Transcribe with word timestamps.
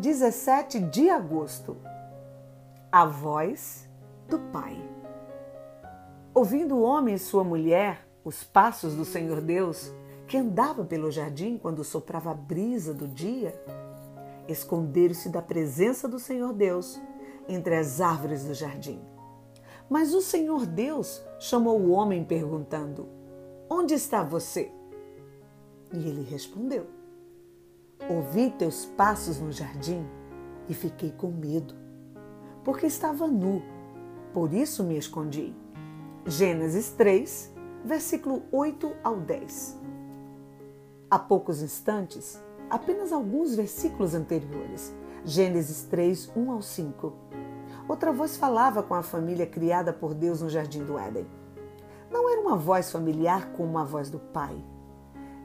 17 0.00 0.80
de 0.80 1.10
agosto. 1.10 1.76
A 2.90 3.04
voz 3.04 3.86
do 4.28 4.38
Pai. 4.38 4.82
Ouvindo 6.32 6.76
o 6.76 6.82
homem 6.82 7.16
e 7.16 7.18
sua 7.18 7.44
mulher 7.44 8.08
os 8.24 8.42
passos 8.42 8.94
do 8.94 9.04
Senhor 9.04 9.42
Deus, 9.42 9.92
que 10.26 10.38
andava 10.38 10.86
pelo 10.86 11.10
jardim 11.10 11.58
quando 11.58 11.84
soprava 11.84 12.30
a 12.30 12.34
brisa 12.34 12.94
do 12.94 13.06
dia, 13.06 13.54
esconderam-se 14.48 15.28
da 15.28 15.42
presença 15.42 16.08
do 16.08 16.18
Senhor 16.18 16.54
Deus 16.54 16.98
entre 17.46 17.76
as 17.76 18.00
árvores 18.00 18.44
do 18.44 18.54
jardim. 18.54 19.02
Mas 19.88 20.14
o 20.14 20.22
Senhor 20.22 20.64
Deus 20.64 21.22
chamou 21.38 21.78
o 21.78 21.90
homem 21.90 22.24
perguntando: 22.24 23.06
Onde 23.68 23.92
está 23.92 24.22
você? 24.22 24.72
E 25.92 26.08
ele 26.08 26.22
respondeu: 26.22 26.99
Ouvi 28.08 28.50
teus 28.50 28.86
passos 28.86 29.38
no 29.38 29.52
jardim 29.52 30.04
e 30.68 30.74
fiquei 30.74 31.12
com 31.12 31.28
medo, 31.28 31.74
porque 32.64 32.86
estava 32.86 33.26
nu, 33.26 33.62
por 34.32 34.52
isso 34.52 34.82
me 34.82 34.96
escondi. 34.96 35.54
Gênesis 36.26 36.90
3, 36.92 37.54
versículo 37.84 38.42
8 38.50 38.96
ao 39.04 39.16
10. 39.16 39.78
Há 41.10 41.18
poucos 41.18 41.62
instantes, 41.62 42.42
apenas 42.68 43.12
alguns 43.12 43.54
versículos 43.54 44.14
anteriores, 44.14 44.94
Gênesis 45.24 45.82
3, 45.84 46.32
1 46.34 46.50
ao 46.50 46.62
5. 46.62 47.12
Outra 47.88 48.12
voz 48.12 48.36
falava 48.36 48.82
com 48.82 48.94
a 48.94 49.02
família 49.02 49.46
criada 49.46 49.92
por 49.92 50.14
Deus 50.14 50.40
no 50.40 50.48
jardim 50.48 50.84
do 50.84 50.98
Éden. 50.98 51.26
Não 52.10 52.28
era 52.28 52.40
uma 52.40 52.56
voz 52.56 52.90
familiar 52.90 53.52
como 53.52 53.78
a 53.78 53.84
voz 53.84 54.10
do 54.10 54.18
pai. 54.18 54.56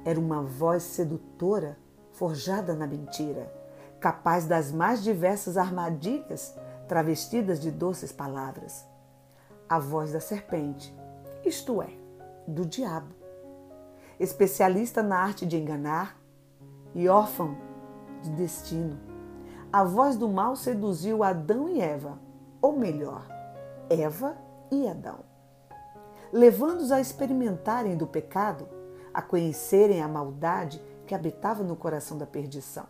Era 0.04 0.20
uma 0.20 0.41
voz 0.41 0.84
sedutora 0.84 1.77
forjada 2.16 2.74
na 2.74 2.88
mentira, 2.88 3.52
capaz 4.00 4.46
das 4.46 4.71
mais 4.71 5.04
diversas 5.04 5.58
armadilhas 5.58 6.55
travestidas 6.88 7.60
de 7.60 7.71
doces 7.71 8.12
palavras. 8.12 8.85
A 9.68 9.80
voz 9.80 10.12
da 10.12 10.20
serpente, 10.20 10.96
isto 11.43 11.82
é, 11.82 11.90
do 12.48 12.66
diabo. 12.66 13.13
Especialista 14.20 15.04
na 15.04 15.18
arte 15.18 15.46
de 15.46 15.58
enganar 15.58 16.18
e 16.93 17.10
órfão 17.10 17.58
de 18.21 18.30
destino, 18.32 18.98
a 19.74 19.84
voz 19.84 20.16
do 20.16 20.30
mal 20.30 20.55
seduziu 20.55 21.21
Adão 21.21 21.68
e 21.68 21.82
Eva, 21.82 22.18
ou 22.62 22.77
melhor, 22.77 23.27
Eva 23.90 24.38
e 24.71 24.88
Adão, 24.88 25.20
levando-os 26.32 26.91
a 26.93 27.02
experimentarem 27.02 27.98
do 27.98 28.08
pecado, 28.08 28.70
a 29.13 29.21
conhecerem 29.21 30.02
a 30.02 30.08
maldade 30.08 30.82
que 31.06 31.16
habitava 31.16 31.64
no 31.64 31.76
coração 31.76 32.18
da 32.18 32.26
perdição. 32.26 32.86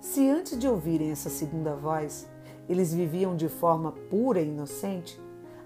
Se 0.00 0.28
antes 0.28 0.58
de 0.58 0.68
ouvirem 0.68 1.10
essa 1.10 1.30
segunda 1.30 1.74
voz, 1.74 2.28
eles 2.68 2.92
viviam 2.92 3.36
de 3.36 3.48
forma 3.48 3.92
pura 4.10 4.40
e 4.40 4.48
inocente, 4.48 5.20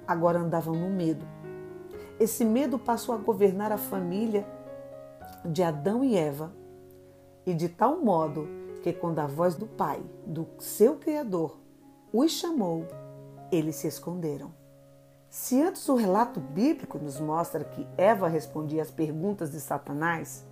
agora 0.07 0.39
andavam 0.39 0.75
no 0.75 0.91
medo. 0.91 1.25
Esse 2.19 2.45
medo 2.45 2.79
passou 2.79 3.15
a 3.15 3.19
governar 3.19 3.73
a 3.73 3.79
família 3.79 4.47
de 5.45 5.63
Adão 5.63 6.05
e 6.05 6.17
Eva, 6.17 6.53
e 7.47 7.55
de 7.55 7.69
tal 7.69 8.01
modo 8.01 8.47
que, 8.83 8.93
quando 8.93 9.19
a 9.19 9.27
voz 9.27 9.55
do 9.55 9.67
Pai, 9.67 10.03
do 10.27 10.47
seu 10.59 10.97
Criador, 10.97 11.59
os 12.13 12.33
chamou, 12.33 12.87
eles 13.51 13.77
se 13.77 13.87
esconderam. 13.89 14.53
Se 15.29 15.63
antes 15.63 15.89
o 15.89 15.95
relato 15.95 16.41
bíblico 16.41 16.99
nos 16.99 17.21
mostra 17.21 17.65
que 17.65 17.87
Eva 17.97 18.27
respondia 18.29 18.83
às 18.83 18.91
perguntas 18.91 19.51
de 19.53 19.61
Satanás, 19.61 20.45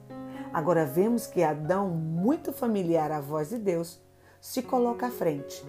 Agora 0.53 0.87
vemos 0.87 1.27
que 1.27 1.43
Adão, 1.43 1.91
muito 1.91 2.53
familiar 2.53 3.13
à 3.13 3.21
voz 3.21 3.51
de 3.51 3.59
Deus, 3.59 4.01
se 4.41 4.63
coloca 4.63 5.07
à 5.07 5.11
frente. 5.11 5.65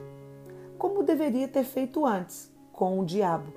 Como 0.77 1.03
deveria 1.03 1.47
ter 1.47 1.63
feito 1.63 2.05
antes, 2.05 2.51
com 2.71 2.99
o 2.99 3.05
diabo. 3.05 3.51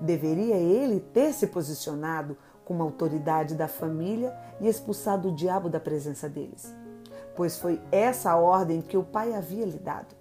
Deveria 0.00 0.56
ele 0.56 1.00
ter 1.00 1.32
se 1.32 1.46
posicionado 1.46 2.36
como 2.64 2.82
autoridade 2.82 3.54
da 3.54 3.68
família 3.68 4.36
e 4.60 4.68
expulsado 4.68 5.28
o 5.28 5.34
diabo 5.34 5.68
da 5.68 5.80
presença 5.80 6.28
deles. 6.28 6.74
Pois 7.34 7.58
foi 7.58 7.80
essa 7.90 8.30
a 8.30 8.36
ordem 8.36 8.82
que 8.82 8.96
o 8.96 9.04
pai 9.04 9.34
havia 9.34 9.64
lhe 9.64 9.78
dado. 9.78 10.14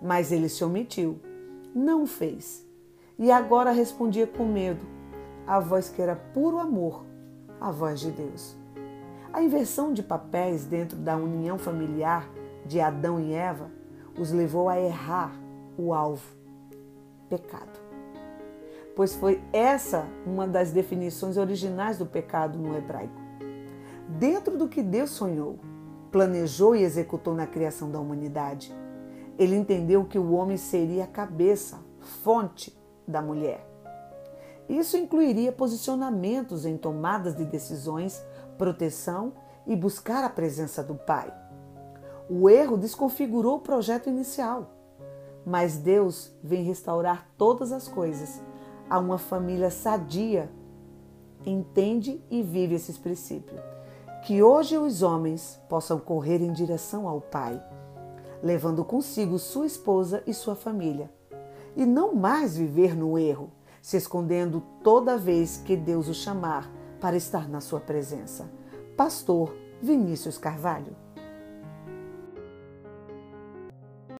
Mas 0.00 0.32
ele 0.32 0.48
se 0.48 0.64
omitiu, 0.64 1.20
não 1.74 2.06
fez. 2.06 2.66
E 3.18 3.30
agora 3.30 3.70
respondia 3.70 4.26
com 4.26 4.46
medo, 4.46 4.86
a 5.46 5.60
voz 5.60 5.90
que 5.90 6.00
era 6.00 6.16
puro 6.16 6.58
amor, 6.58 7.04
a 7.60 7.70
voz 7.70 8.00
de 8.00 8.10
Deus. 8.10 8.59
A 9.32 9.42
inversão 9.42 9.92
de 9.92 10.02
papéis 10.02 10.64
dentro 10.64 10.96
da 10.98 11.16
união 11.16 11.56
familiar 11.56 12.28
de 12.66 12.80
Adão 12.80 13.20
e 13.20 13.32
Eva 13.32 13.70
os 14.18 14.32
levou 14.32 14.68
a 14.68 14.80
errar 14.80 15.32
o 15.78 15.94
alvo: 15.94 16.26
pecado. 17.28 17.78
Pois 18.96 19.14
foi 19.14 19.40
essa 19.52 20.06
uma 20.26 20.48
das 20.48 20.72
definições 20.72 21.36
originais 21.36 21.96
do 21.96 22.06
pecado 22.06 22.58
no 22.58 22.76
hebraico. 22.76 23.14
Dentro 24.08 24.58
do 24.58 24.68
que 24.68 24.82
Deus 24.82 25.10
sonhou, 25.10 25.60
planejou 26.10 26.74
e 26.74 26.82
executou 26.82 27.32
na 27.32 27.46
criação 27.46 27.88
da 27.88 28.00
humanidade, 28.00 28.74
ele 29.38 29.54
entendeu 29.54 30.04
que 30.04 30.18
o 30.18 30.32
homem 30.32 30.56
seria 30.56 31.04
a 31.04 31.06
cabeça, 31.06 31.78
fonte 32.00 32.76
da 33.06 33.22
mulher. 33.22 33.64
Isso 34.68 34.96
incluiria 34.96 35.52
posicionamentos 35.52 36.66
em 36.66 36.76
tomadas 36.76 37.36
de 37.36 37.44
decisões 37.44 38.22
proteção 38.60 39.32
e 39.66 39.74
buscar 39.74 40.22
a 40.22 40.28
presença 40.28 40.84
do 40.84 40.94
Pai. 40.94 41.32
O 42.28 42.50
erro 42.50 42.76
desconfigurou 42.76 43.56
o 43.56 43.60
projeto 43.60 44.10
inicial, 44.10 44.70
mas 45.46 45.78
Deus 45.78 46.30
vem 46.44 46.62
restaurar 46.62 47.26
todas 47.38 47.72
as 47.72 47.88
coisas 47.88 48.38
a 48.88 48.98
uma 48.98 49.16
família 49.16 49.70
sadia. 49.70 50.50
Entende 51.46 52.22
e 52.30 52.42
vive 52.42 52.74
esses 52.74 52.98
princípios. 52.98 53.58
Que 54.26 54.42
hoje 54.42 54.76
os 54.76 55.00
homens 55.00 55.58
possam 55.66 55.98
correr 55.98 56.42
em 56.42 56.52
direção 56.52 57.08
ao 57.08 57.18
Pai, 57.18 57.58
levando 58.42 58.84
consigo 58.84 59.38
sua 59.38 59.64
esposa 59.64 60.22
e 60.26 60.34
sua 60.34 60.54
família, 60.54 61.10
e 61.74 61.86
não 61.86 62.14
mais 62.14 62.58
viver 62.58 62.94
no 62.94 63.18
erro, 63.18 63.50
se 63.80 63.96
escondendo 63.96 64.62
toda 64.84 65.16
vez 65.16 65.56
que 65.56 65.74
Deus 65.74 66.08
o 66.08 66.12
chamar 66.12 66.70
para 67.00 67.16
estar 67.16 67.48
na 67.48 67.60
sua 67.60 67.80
presença. 67.80 68.50
Pastor 68.96 69.56
Vinícius 69.82 70.36
Carvalho. 70.36 70.94